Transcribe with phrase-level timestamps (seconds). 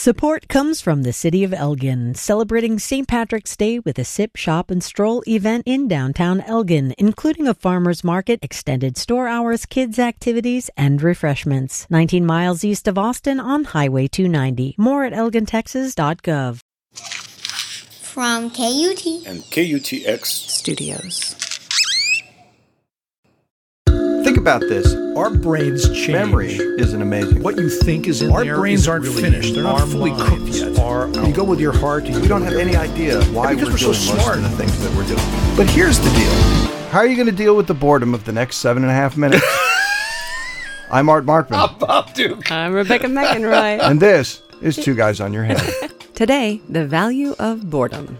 [0.00, 3.06] Support comes from the City of Elgin, celebrating St.
[3.06, 8.02] Patrick's Day with a sip, shop, and stroll event in downtown Elgin, including a farmer's
[8.02, 11.86] market, extended store hours, kids' activities, and refreshments.
[11.90, 14.74] 19 miles east of Austin on Highway 290.
[14.78, 16.60] More at elgintexas.gov.
[18.00, 21.34] From KUT and KUTX Studios.
[24.24, 24.94] Think about this.
[25.16, 26.08] Our brains change.
[26.08, 27.42] Memory isn't amazing.
[27.42, 29.54] What you think is in Our there brains isn't aren't really finished.
[29.54, 30.78] They're not fully cooked yet.
[30.78, 32.06] Are, you go with your heart.
[32.06, 34.38] You we don't have any idea why because we're, we're so doing most smart.
[34.38, 35.56] of the things that we're doing.
[35.56, 36.32] But here's the deal.
[36.88, 38.94] How are you going to deal with the boredom of the next seven and a
[38.94, 39.44] half minutes?
[40.90, 41.68] I'm Art Markman.
[41.68, 42.50] I'm Bob Duke.
[42.50, 43.78] I'm Rebecca McInroy.
[43.80, 45.60] and this is Two Guys on Your Head.
[46.14, 48.18] Today, the value of boredom.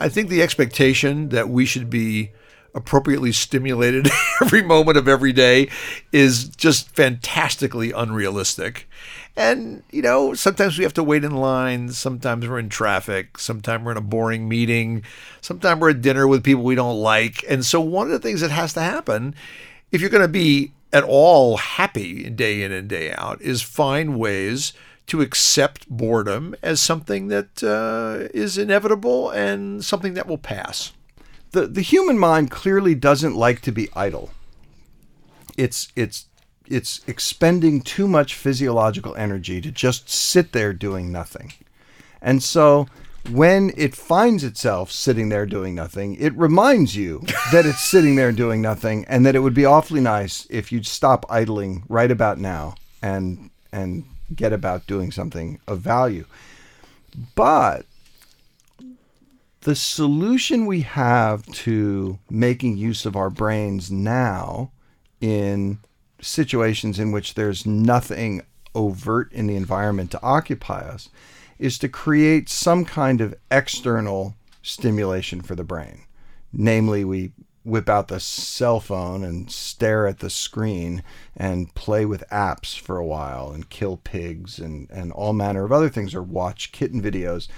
[0.00, 2.32] I think the expectation that we should be
[2.74, 4.08] appropriately stimulated
[4.42, 5.68] every moment of every day
[6.12, 8.88] is just fantastically unrealistic.
[9.36, 11.90] And, you know, sometimes we have to wait in line.
[11.90, 13.38] Sometimes we're in traffic.
[13.38, 15.02] Sometimes we're in a boring meeting.
[15.40, 17.44] Sometimes we're at dinner with people we don't like.
[17.48, 19.34] And so, one of the things that has to happen,
[19.90, 24.18] if you're going to be at all happy day in and day out, is find
[24.18, 24.72] ways
[25.06, 30.92] to accept boredom as something that uh, is inevitable and something that will pass.
[31.54, 34.32] The the human mind clearly doesn't like to be idle.
[35.56, 36.26] It's it's
[36.66, 41.52] it's expending too much physiological energy to just sit there doing nothing.
[42.20, 42.88] And so
[43.30, 47.20] when it finds itself sitting there doing nothing, it reminds you
[47.52, 50.88] that it's sitting there doing nothing and that it would be awfully nice if you'd
[50.88, 54.02] stop idling right about now and and
[54.34, 56.24] get about doing something of value.
[57.36, 57.86] But
[59.64, 64.70] the solution we have to making use of our brains now
[65.22, 65.78] in
[66.20, 68.42] situations in which there's nothing
[68.74, 71.08] overt in the environment to occupy us
[71.58, 76.02] is to create some kind of external stimulation for the brain.
[76.52, 77.32] Namely, we
[77.64, 81.02] whip out the cell phone and stare at the screen
[81.34, 85.72] and play with apps for a while and kill pigs and, and all manner of
[85.72, 87.48] other things or watch kitten videos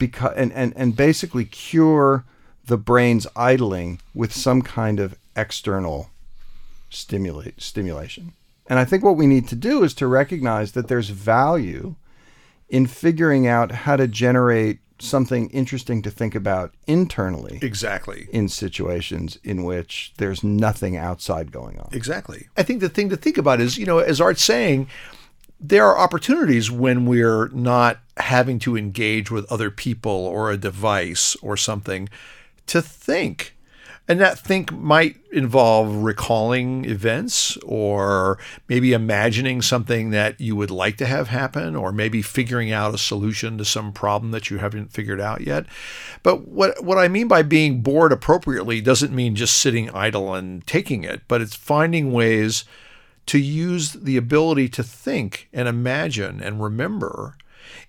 [0.00, 2.24] because and, and, and basically cure
[2.66, 6.10] the brain's idling with some kind of external
[6.88, 8.32] stimulate stimulation.
[8.66, 11.94] And I think what we need to do is to recognize that there's value
[12.68, 17.58] in figuring out how to generate something interesting to think about internally.
[17.62, 18.28] Exactly.
[18.32, 21.88] In situations in which there's nothing outside going on.
[21.92, 22.48] Exactly.
[22.56, 24.88] I think the thing to think about is, you know, as Art's saying,
[25.60, 31.36] there are opportunities when we're not having to engage with other people or a device
[31.42, 32.08] or something
[32.66, 33.56] to think.
[34.08, 38.38] And that think might involve recalling events or
[38.68, 42.98] maybe imagining something that you would like to have happen or maybe figuring out a
[42.98, 45.66] solution to some problem that you haven't figured out yet.
[46.24, 50.66] But what what I mean by being bored appropriately doesn't mean just sitting idle and
[50.66, 52.64] taking it, but it's finding ways
[53.26, 57.36] to use the ability to think and imagine and remember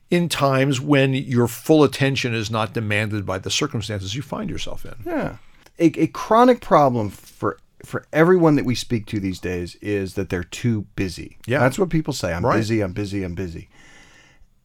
[0.10, 4.86] in times when your full attention is not demanded by the circumstances you find yourself
[4.86, 4.96] in.
[5.06, 5.38] Yeah.
[5.80, 10.30] A, a chronic problem for for everyone that we speak to these days is that
[10.30, 11.40] they're too busy.
[11.48, 11.60] Yeah.
[11.60, 12.32] That's what people say.
[12.32, 12.58] I'm Right.
[12.58, 13.70] busy, I'm busy, I'm busy.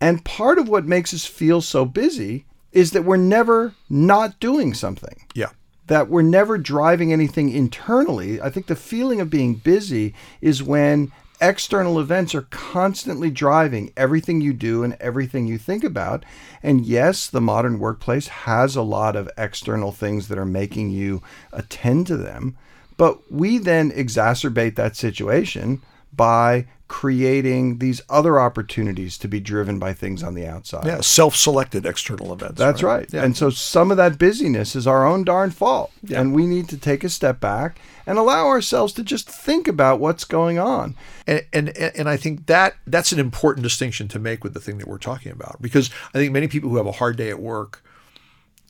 [0.03, 4.75] And part of what makes us feel so busy is that we're never not doing
[4.75, 5.25] something.
[5.35, 5.49] Yeah.
[5.87, 8.41] That we're never driving anything internally.
[8.41, 14.41] I think the feeling of being busy is when external events are constantly driving everything
[14.41, 16.25] you do and everything you think about.
[16.63, 21.23] And yes, the modern workplace has a lot of external things that are making you
[21.53, 22.57] attend to them.
[22.97, 25.83] But we then exacerbate that situation
[26.13, 30.87] by creating these other opportunities to be driven by things on the outside.
[30.87, 32.59] Yeah, self-selected external events.
[32.59, 33.09] That's right.
[33.13, 33.25] Yeah.
[33.25, 35.91] And so some of that busyness is our own darn fault.
[36.05, 36.21] Yeah.
[36.21, 39.99] And we need to take a step back and allow ourselves to just think about
[39.99, 40.95] what's going on.
[41.27, 44.79] and, and and I think that that's an important distinction to make with the thing
[44.79, 47.41] that we're talking about because I think many people who have a hard day at
[47.41, 47.83] work,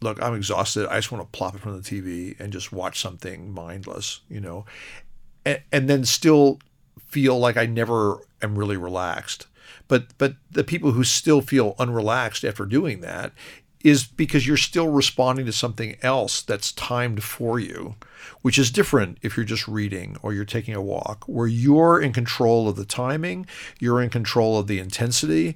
[0.00, 0.88] look, I'm exhausted.
[0.88, 4.20] I just want to plop in front of the TV and just watch something mindless,
[4.30, 4.64] you know,
[5.44, 6.60] and, and then still
[6.98, 9.46] feel like I never am really relaxed.
[9.88, 13.32] But but the people who still feel unrelaxed after doing that
[13.86, 17.94] is because you're still responding to something else that's timed for you,
[18.42, 22.12] which is different if you're just reading or you're taking a walk, where you're in
[22.12, 23.46] control of the timing,
[23.78, 25.54] you're in control of the intensity.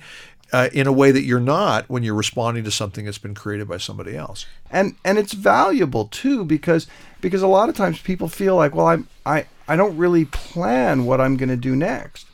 [0.53, 3.69] Uh, in a way that you're not when you're responding to something that's been created
[3.69, 4.47] by somebody else.
[4.69, 6.89] And and it's valuable too because
[7.21, 11.07] because a lot of times people feel like, well, I'm I I don't really plan
[11.07, 12.27] what I'm going to do next.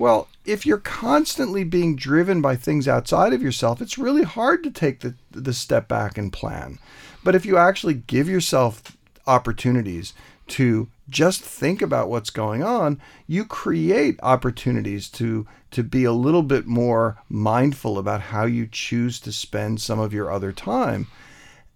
[0.00, 4.72] Well, if you're constantly being driven by things outside of yourself, it's really hard to
[4.72, 6.80] take the, the step back and plan.
[7.22, 10.14] But if you actually give yourself opportunities
[10.48, 16.42] to just think about what's going on, you create opportunities to to be a little
[16.42, 21.06] bit more mindful about how you choose to spend some of your other time.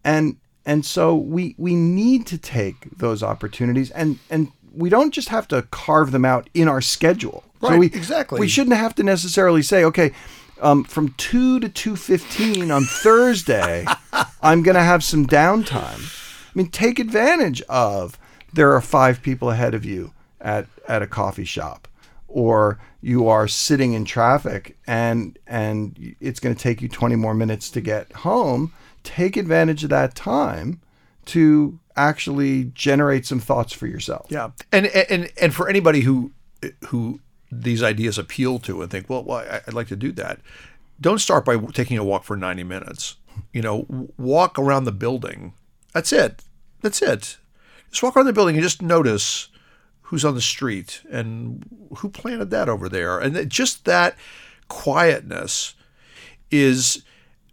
[0.03, 5.29] And and so we we need to take those opportunities and and we don't just
[5.29, 7.45] have to carve them out in our schedule.
[7.61, 8.41] so Right, we, exactly.
[8.41, 10.13] We shouldn't have to necessarily say, okay,
[10.61, 13.87] um, from two to two fifteen on Thursday,
[14.43, 16.01] I'm going to have some downtime.
[16.01, 18.19] I mean, take advantage of
[18.53, 21.89] there are five people ahead of you at at a coffee shop,
[22.29, 27.35] or you are sitting in traffic and and it's going to take you 20 more
[27.35, 28.73] minutes to get home.
[29.03, 30.81] Take advantage of that time
[31.27, 34.27] to actually generate some thoughts for yourself.
[34.31, 36.33] Yeah, and and and for anybody who
[36.89, 37.21] who
[37.53, 40.41] these ideas appeal to and think, well, well, I'd like to do that.
[41.01, 43.17] Don't start by taking a walk for ninety minutes.
[43.53, 45.55] You know, walk around the building.
[45.93, 46.43] That's it.
[46.83, 47.39] That's it.
[47.91, 49.49] Just walk around the building and just notice
[50.03, 51.65] who's on the street and
[51.99, 54.17] who planted that over there, and just that
[54.69, 55.75] quietness
[56.51, 57.03] is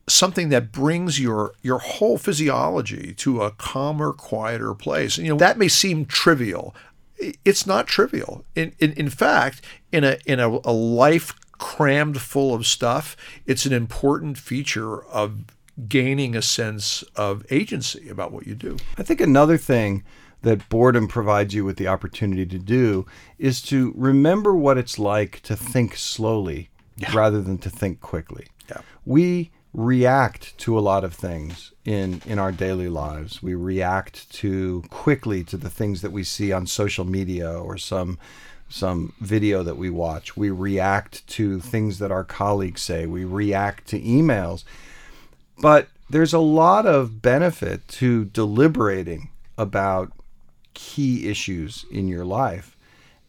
[0.07, 5.17] something that brings your your whole physiology to a calmer, quieter place.
[5.17, 6.75] And, you know, that may seem trivial.
[7.45, 8.43] It's not trivial.
[8.55, 9.61] In in, in fact,
[9.91, 13.15] in a in a, a life crammed full of stuff,
[13.45, 15.45] it's an important feature of
[15.87, 18.77] gaining a sense of agency about what you do.
[18.97, 20.03] I think another thing
[20.41, 23.05] that boredom provides you with the opportunity to do
[23.37, 26.69] is to remember what it's like to think slowly
[27.13, 28.47] rather than to think quickly.
[28.69, 28.81] Yeah.
[29.05, 33.41] We react to a lot of things in in our daily lives.
[33.41, 38.17] We react to quickly to the things that we see on social media or some
[38.69, 40.37] some video that we watch.
[40.37, 43.05] We react to things that our colleagues say.
[43.05, 44.63] We react to emails.
[45.59, 50.11] But there's a lot of benefit to deliberating about
[50.73, 52.75] key issues in your life.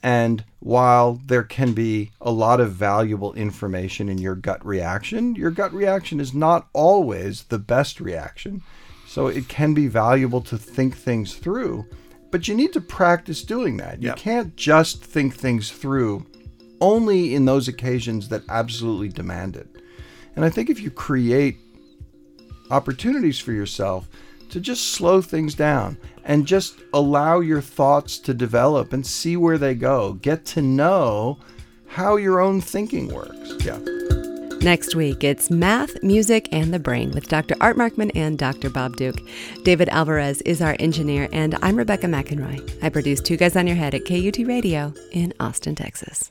[0.03, 5.51] And while there can be a lot of valuable information in your gut reaction, your
[5.51, 8.63] gut reaction is not always the best reaction.
[9.07, 11.87] So it can be valuable to think things through,
[12.31, 14.01] but you need to practice doing that.
[14.03, 14.17] You Yep.
[14.17, 16.27] can't just think things through
[16.81, 19.69] only in those occasions that absolutely demand it.
[20.35, 21.59] And I think if you create
[22.71, 24.09] opportunities for yourself
[24.53, 29.59] to just slow things down and just allow your thoughts to develop and see where
[29.59, 30.13] they go.
[30.15, 31.39] Get to know
[31.87, 33.55] how your own thinking works.
[33.65, 33.79] Yeah.
[34.61, 37.57] Next week, it's math, music, and the brain with Dr.
[37.61, 38.71] Art Markman and Dr.
[38.71, 39.21] Bob Duke.
[39.65, 42.85] David Alvarez is our engineer, and I'm Rebecca McInroy.
[42.85, 46.31] I produce Two Guys on Your Head at KUT Radio in Austin, Texas.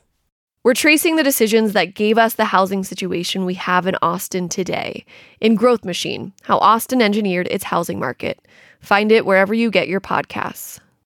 [0.64, 5.04] We're tracing the decisions that gave us the housing situation we have in Austin today.
[5.40, 8.46] In Growth Machine, how Austin engineered its housing market.
[8.78, 10.78] Find it wherever you get your podcasts.